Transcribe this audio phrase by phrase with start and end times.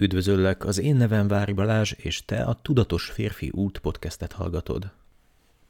[0.00, 4.90] Üdvözöllek, az én nevem Vári Balázs, és te a Tudatos Férfi Út podcastet hallgatod.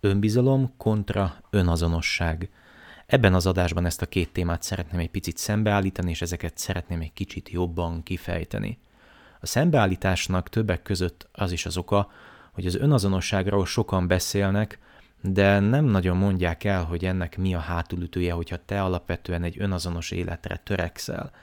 [0.00, 2.50] Önbizalom kontra önazonosság.
[3.06, 7.12] Ebben az adásban ezt a két témát szeretném egy picit szembeállítani, és ezeket szeretném egy
[7.12, 8.78] kicsit jobban kifejteni.
[9.40, 12.10] A szembeállításnak többek között az is az oka,
[12.52, 14.78] hogy az önazonosságról sokan beszélnek,
[15.20, 20.10] de nem nagyon mondják el, hogy ennek mi a hátulütője, hogyha te alapvetően egy önazonos
[20.10, 21.30] életre törekszel–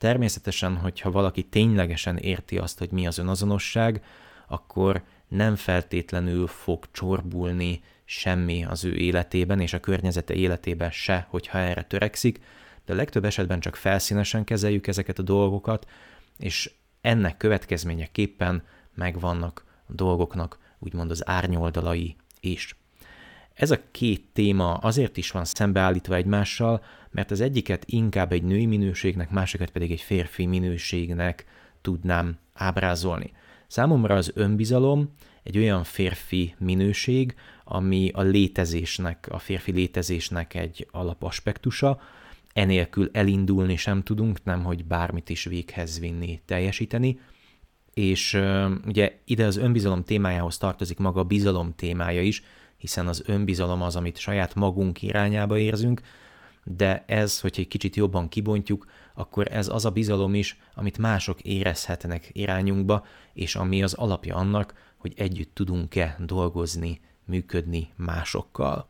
[0.00, 4.04] Természetesen, hogyha valaki ténylegesen érti azt, hogy mi az önazonosság,
[4.48, 11.58] akkor nem feltétlenül fog csorbulni semmi az ő életében, és a környezete életében se, hogyha
[11.58, 12.40] erre törekszik,
[12.84, 15.86] de legtöbb esetben csak felszínesen kezeljük ezeket a dolgokat,
[16.38, 18.62] és ennek következményeképpen
[18.94, 22.79] megvannak a dolgoknak úgymond az árnyoldalai is.
[23.60, 28.66] Ez a két téma azért is van szembeállítva egymással, mert az egyiket inkább egy női
[28.66, 31.44] minőségnek, másikat pedig egy férfi minőségnek
[31.80, 33.32] tudnám ábrázolni.
[33.66, 35.10] Számomra az önbizalom
[35.42, 42.00] egy olyan férfi minőség, ami a létezésnek, a férfi létezésnek egy alapaspektusa,
[42.52, 47.20] enélkül elindulni sem tudunk, nem hogy bármit is véghez vinni, teljesíteni,
[47.94, 48.40] és
[48.86, 52.42] ugye ide az önbizalom témájához tartozik maga a bizalom témája is,
[52.80, 56.00] hiszen az önbizalom az, amit saját magunk irányába érzünk,
[56.64, 61.40] de ez, hogyha egy kicsit jobban kibontjuk, akkor ez az a bizalom is, amit mások
[61.40, 68.88] érezhetnek irányunkba, és ami az alapja annak, hogy együtt tudunk-e dolgozni, működni másokkal.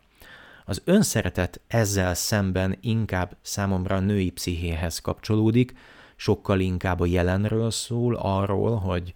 [0.64, 5.74] Az önszeretet ezzel szemben inkább számomra a női pszichéhez kapcsolódik,
[6.16, 9.14] sokkal inkább a jelenről szól, arról, hogy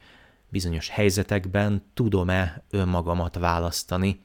[0.48, 4.24] bizonyos helyzetekben tudom-e önmagamat választani,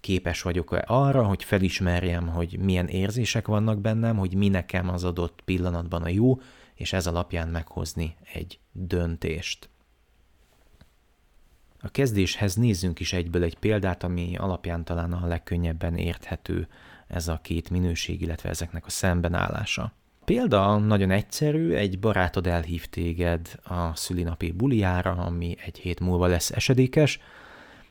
[0.00, 5.40] képes vagyok-e arra, hogy felismerjem, hogy milyen érzések vannak bennem, hogy mi nekem az adott
[5.44, 6.40] pillanatban a jó,
[6.74, 9.68] és ez alapján meghozni egy döntést.
[11.82, 16.68] A kezdéshez nézzünk is egyből egy példát, ami alapján talán a legkönnyebben érthető
[17.06, 19.92] ez a két minőség, illetve ezeknek a szembenállása.
[20.24, 26.50] Példa nagyon egyszerű, egy barátod elhív téged a szülinapi buliára, ami egy hét múlva lesz
[26.50, 27.20] esedékes,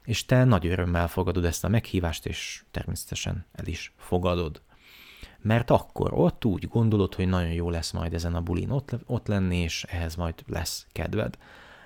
[0.09, 4.61] és te nagy örömmel fogadod ezt a meghívást, és természetesen el is fogadod.
[5.41, 9.27] Mert akkor ott úgy gondolod, hogy nagyon jó lesz majd ezen a bulin ott, ott
[9.27, 11.37] lenni, és ehhez majd lesz kedved.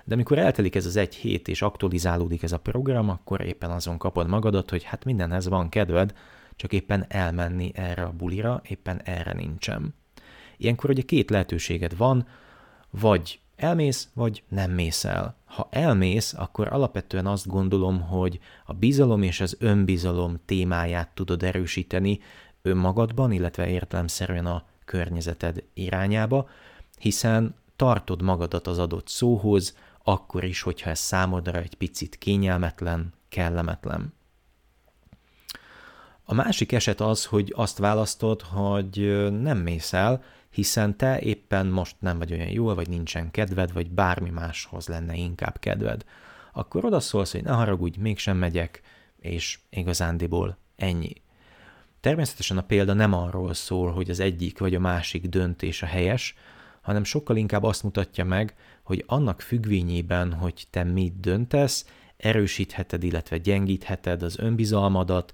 [0.04, 3.98] De amikor eltelik ez az egy hét, és aktualizálódik ez a program, akkor éppen azon
[3.98, 6.14] kapod magadat, hogy hát mindenhez van kedved,
[6.56, 9.94] csak éppen elmenni erre a bulira, éppen erre nincsen.
[10.56, 12.26] Ilyenkor ugye két lehetőséged van,
[12.90, 15.36] vagy elmész, vagy nem mész el.
[15.44, 22.20] Ha elmész, akkor alapvetően azt gondolom, hogy a bizalom és az önbizalom témáját tudod erősíteni
[22.62, 26.48] önmagadban, illetve értelemszerűen a környezeted irányába,
[26.98, 34.12] hiszen tartod magadat az adott szóhoz, akkor is, hogyha ez számodra egy picit kényelmetlen, kellemetlen.
[36.24, 40.22] A másik eset az, hogy azt választod, hogy nem mész el,
[40.54, 45.14] hiszen te éppen most nem vagy olyan jól, vagy nincsen kedved, vagy bármi máshoz lenne
[45.14, 46.04] inkább kedved.
[46.52, 48.82] Akkor odaszólsz, hogy ne haragudj, mégsem megyek,
[49.20, 51.12] és igazándiból ennyi.
[52.00, 56.34] Természetesen a példa nem arról szól, hogy az egyik vagy a másik döntés a helyes,
[56.80, 61.86] hanem sokkal inkább azt mutatja meg, hogy annak függvényében, hogy te mit döntesz,
[62.16, 65.32] erősítheted, illetve gyengítheted az önbizalmadat,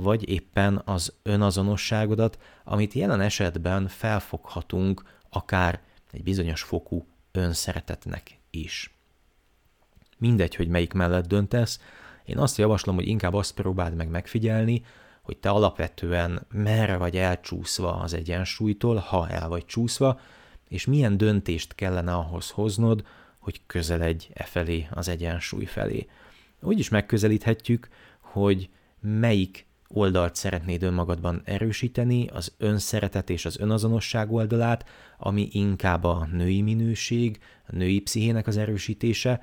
[0.00, 5.80] vagy éppen az önazonosságodat, amit jelen esetben felfoghatunk akár
[6.12, 8.94] egy bizonyos fokú önszeretetnek is.
[10.18, 11.80] Mindegy, hogy melyik mellett döntesz,
[12.24, 14.84] én azt javaslom, hogy inkább azt próbáld meg megfigyelni,
[15.22, 20.20] hogy te alapvetően merre vagy elcsúszva az egyensúlytól, ha el vagy csúszva,
[20.68, 23.04] és milyen döntést kellene ahhoz hoznod,
[23.38, 26.06] hogy közeledj e felé, az egyensúly felé.
[26.60, 27.88] Úgy is megközelíthetjük,
[28.20, 28.68] hogy
[29.00, 34.84] melyik oldalt szeretnéd önmagadban erősíteni, az önszeretet és az önazonosság oldalát,
[35.18, 39.40] ami inkább a női minőség, a női pszichének az erősítése,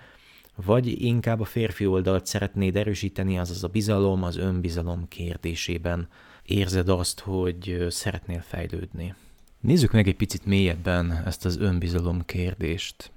[0.55, 6.07] vagy inkább a férfi oldalt szeretnéd erősíteni, azaz a bizalom, az önbizalom kérdésében
[6.43, 9.16] érzed azt, hogy szeretnél fejlődni.
[9.59, 13.11] Nézzük meg egy picit mélyebben ezt az önbizalom kérdést.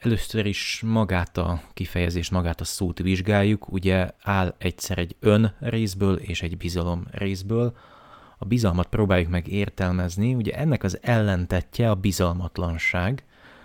[0.00, 3.72] Először is magát a kifejezést, magát a szót vizsgáljuk.
[3.72, 7.76] Ugye áll egyszer egy ön részből és egy bizalom részből.
[8.38, 10.34] A bizalmat próbáljuk meg értelmezni.
[10.34, 13.24] Ugye ennek az ellentetje a bizalmatlanság.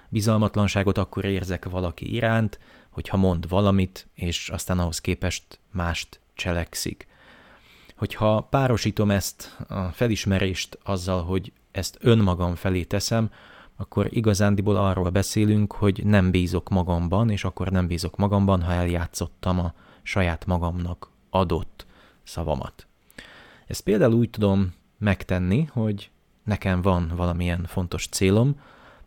[0.09, 2.59] Bizalmatlanságot akkor érzek valaki iránt,
[2.89, 7.07] hogyha mond valamit, és aztán ahhoz képest mást cselekszik.
[7.95, 13.29] Hogyha párosítom ezt a felismerést azzal, hogy ezt önmagam felé teszem,
[13.75, 19.59] akkor igazándiból arról beszélünk, hogy nem bízok magamban, és akkor nem bízok magamban, ha eljátszottam
[19.59, 21.85] a saját magamnak adott
[22.23, 22.87] szavamat.
[23.67, 26.09] Ezt például úgy tudom megtenni, hogy
[26.43, 28.59] nekem van valamilyen fontos célom,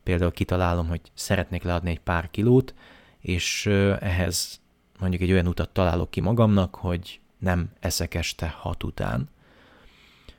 [0.03, 2.75] például kitalálom, hogy szeretnék leadni egy pár kilót,
[3.21, 3.67] és
[4.01, 4.61] ehhez
[4.99, 9.29] mondjuk egy olyan utat találok ki magamnak, hogy nem eszek este hat után.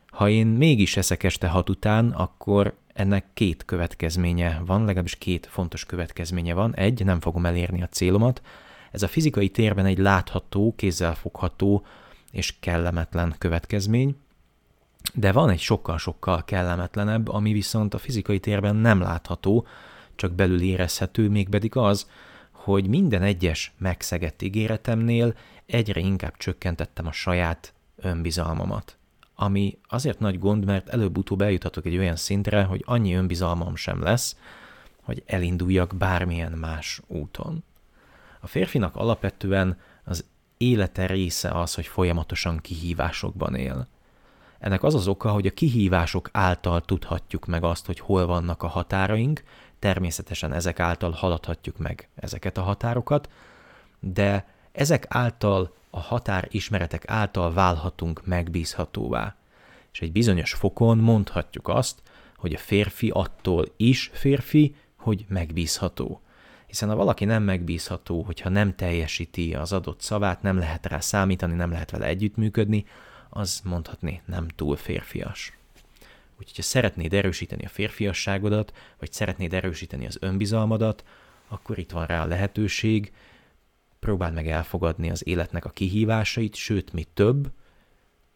[0.08, 5.86] Ha én mégis eszek este hat után, akkor ennek két következménye van, legalábbis két fontos
[5.86, 6.76] következménye van.
[6.76, 8.42] Egy, nem fogom elérni a célomat.
[8.92, 11.86] Ez a fizikai térben egy látható, kézzelfogható
[12.32, 14.16] és kellemetlen következmény,
[15.14, 19.68] de van egy sokkal-sokkal kellemetlenebb, ami viszont a fizikai térben nem látható,
[20.16, 22.10] csak belül érezhető, mégpedig az,
[22.52, 25.36] hogy minden egyes megszegett ígéretemnél
[25.66, 28.99] egyre inkább csökkentettem a saját önbizalmamat.
[29.42, 34.36] Ami azért nagy gond, mert előbb-utóbb eljuthatok egy olyan szintre, hogy annyi önbizalmam sem lesz,
[35.02, 37.64] hogy elinduljak bármilyen más úton.
[38.40, 40.26] A férfinak alapvetően az
[40.58, 43.88] élete része az, hogy folyamatosan kihívásokban él.
[44.60, 48.68] Ennek az az oka, hogy a kihívások által tudhatjuk meg azt, hogy hol vannak a
[48.68, 49.44] határaink,
[49.80, 53.30] természetesen ezek által haladhatjuk meg ezeket a határokat,
[54.00, 59.36] de ezek által, a határismeretek által válhatunk megbízhatóvá.
[59.94, 62.02] És egy bizonyos fokon mondhatjuk azt,
[62.38, 66.22] hogy a férfi attól is férfi, hogy megbízható.
[66.66, 71.54] Hiszen ha valaki nem megbízható, hogyha nem teljesíti az adott szavát, nem lehet rá számítani,
[71.54, 72.86] nem lehet vele együttműködni,
[73.30, 75.58] az mondhatni nem túl férfias.
[76.40, 81.04] Úgyhogy ha szeretnéd erősíteni a férfiasságodat, vagy szeretnéd erősíteni az önbizalmadat,
[81.48, 83.12] akkor itt van rá a lehetőség,
[84.00, 87.52] próbáld meg elfogadni az életnek a kihívásait, sőt, mi több,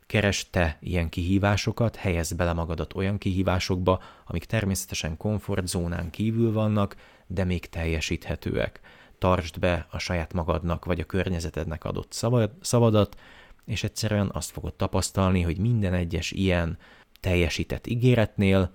[0.05, 6.95] keres te ilyen kihívásokat, helyezd bele magadat olyan kihívásokba, amik természetesen komfortzónán kívül vannak,
[7.27, 8.79] de még teljesíthetőek.
[9.17, 13.19] Tartsd be a saját magadnak vagy a környezetednek adott szabad, szavadat,
[13.65, 16.77] és egyszerűen azt fogod tapasztalni, hogy minden egyes ilyen
[17.19, 18.71] teljesített ígéretnél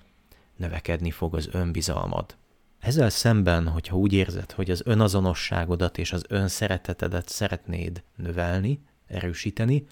[0.57, 2.37] növekedni fog az önbizalmad.
[2.79, 9.87] Ezzel szemben, hogyha úgy érzed, hogy az önazonosságodat és az önszeretetedet szeretnéd növelni, erősíteni,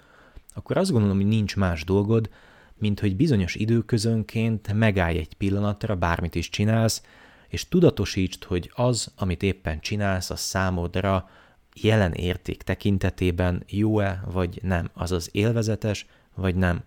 [0.53, 2.29] akkor azt gondolom, hogy nincs más dolgod,
[2.77, 7.01] mint hogy bizonyos időközönként megállj egy pillanatra, bármit is csinálsz,
[7.47, 11.29] és tudatosítsd, hogy az, amit éppen csinálsz, a számodra
[11.73, 16.05] jelen érték tekintetében jó-e vagy nem, azaz élvezetes
[16.35, 16.83] vagy nem.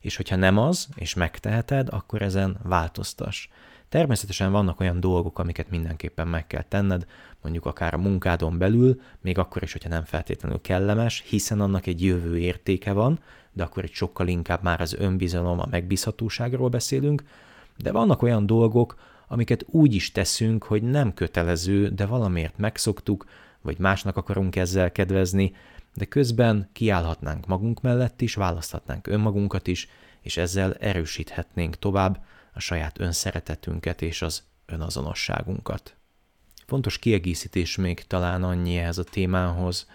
[0.00, 3.48] És hogyha nem az, és megteheted, akkor ezen változtass.
[3.94, 7.06] Természetesen vannak olyan dolgok, amiket mindenképpen meg kell tenned,
[7.42, 12.02] mondjuk akár a munkádon belül, még akkor is, hogyha nem feltétlenül kellemes, hiszen annak egy
[12.02, 13.18] jövő értéke van,
[13.52, 17.22] de akkor egy sokkal inkább már az önbizalom, a megbízhatóságról beszélünk,
[17.76, 18.98] de vannak olyan dolgok,
[19.28, 23.26] amiket úgy is teszünk, hogy nem kötelező, de valamiért megszoktuk,
[23.60, 25.52] vagy másnak akarunk ezzel kedvezni,
[25.94, 29.88] de közben kiállhatnánk magunk mellett is, választhatnánk önmagunkat is,
[30.20, 35.96] és ezzel erősíthetnénk tovább a saját önszeretetünket és az önazonosságunkat.
[36.66, 39.88] Fontos kiegészítés még talán annyi ehhez a témához,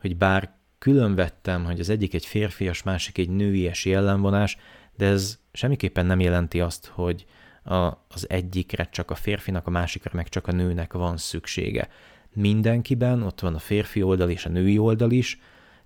[0.00, 4.56] hogy bár külön vettem, hogy az egyik egy férfias, másik egy nőies jellemvonás,
[4.96, 7.26] de ez semmiképpen nem jelenti azt, hogy
[7.64, 7.74] a,
[8.08, 11.88] az egyikre csak a férfinak, a másikra meg csak a nőnek van szüksége
[12.32, 15.38] mindenkiben, ott van a férfi oldal és a női oldal is,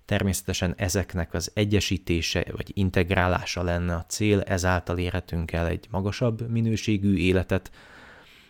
[0.05, 7.15] természetesen ezeknek az egyesítése vagy integrálása lenne a cél, ezáltal érhetünk el egy magasabb minőségű
[7.15, 7.71] életet,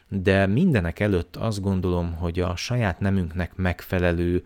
[0.08, 4.46] de mindenek előtt azt gondolom, hogy a saját nemünknek megfelelő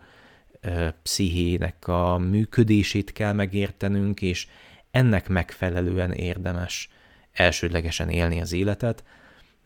[0.60, 4.46] ö, pszichének a működését kell megértenünk, és
[4.90, 6.88] ennek megfelelően érdemes
[7.32, 9.04] elsődlegesen élni az életet,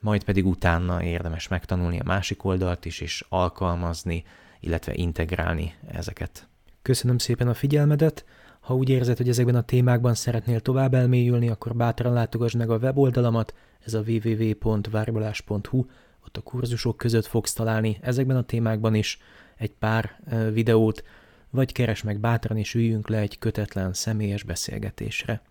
[0.01, 4.25] majd pedig utána érdemes megtanulni a másik oldalt is, és alkalmazni,
[4.61, 6.49] illetve integrálni ezeket.
[6.85, 8.25] Köszönöm szépen a figyelmedet!
[8.61, 12.76] Ha úgy érzed, hogy ezekben a témákban szeretnél tovább elmélyülni, akkor bátran látogass meg a
[12.76, 15.85] weboldalamat, ez a www.várbalás.hu,
[16.26, 19.19] ott a kurzusok között fogsz találni ezekben a témákban is
[19.57, 20.21] egy pár
[20.53, 21.05] videót,
[21.50, 25.43] vagy keres meg bátran és üljünk le egy kötetlen személyes beszélgetésre.